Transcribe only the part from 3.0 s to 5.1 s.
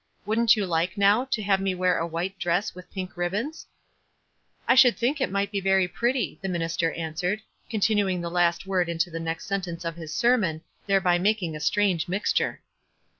ribbons?" "I should